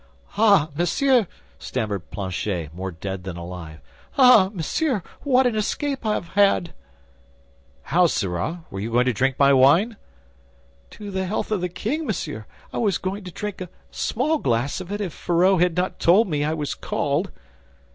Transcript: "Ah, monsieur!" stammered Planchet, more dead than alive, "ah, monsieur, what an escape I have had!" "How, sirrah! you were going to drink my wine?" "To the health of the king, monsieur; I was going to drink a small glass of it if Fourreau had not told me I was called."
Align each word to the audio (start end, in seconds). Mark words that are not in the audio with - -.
"Ah, 0.35 0.71
monsieur!" 0.75 1.27
stammered 1.59 2.09
Planchet, 2.09 2.73
more 2.73 2.89
dead 2.89 3.23
than 3.23 3.37
alive, 3.37 3.81
"ah, 4.17 4.49
monsieur, 4.51 5.03
what 5.21 5.45
an 5.45 5.55
escape 5.55 6.03
I 6.07 6.15
have 6.15 6.29
had!" 6.29 6.73
"How, 7.83 8.07
sirrah! 8.07 8.63
you 8.71 8.89
were 8.89 8.93
going 8.95 9.05
to 9.05 9.13
drink 9.13 9.37
my 9.37 9.53
wine?" 9.53 9.97
"To 10.89 11.11
the 11.11 11.27
health 11.27 11.51
of 11.51 11.61
the 11.61 11.69
king, 11.69 12.07
monsieur; 12.07 12.47
I 12.73 12.79
was 12.79 12.97
going 12.97 13.23
to 13.25 13.31
drink 13.31 13.61
a 13.61 13.69
small 13.91 14.39
glass 14.39 14.81
of 14.81 14.91
it 14.91 15.01
if 15.01 15.13
Fourreau 15.13 15.59
had 15.59 15.77
not 15.77 15.99
told 15.99 16.27
me 16.27 16.43
I 16.43 16.55
was 16.55 16.73
called." 16.73 17.29